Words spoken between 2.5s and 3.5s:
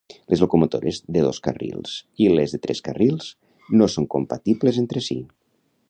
de tres carrils